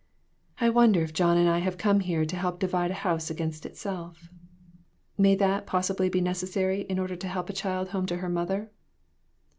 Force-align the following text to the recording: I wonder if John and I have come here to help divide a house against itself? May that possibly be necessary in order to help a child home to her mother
I 0.59 0.71
wonder 0.71 1.03
if 1.03 1.13
John 1.13 1.37
and 1.37 1.47
I 1.47 1.59
have 1.59 1.77
come 1.77 1.99
here 1.99 2.25
to 2.25 2.35
help 2.35 2.59
divide 2.59 2.89
a 2.89 2.95
house 3.05 3.29
against 3.29 3.67
itself? 3.67 4.29
May 5.15 5.35
that 5.35 5.67
possibly 5.67 6.09
be 6.09 6.21
necessary 6.21 6.81
in 6.89 6.97
order 6.97 7.15
to 7.15 7.27
help 7.27 7.51
a 7.51 7.53
child 7.53 7.89
home 7.89 8.07
to 8.07 8.17
her 8.17 8.27
mother 8.29 8.71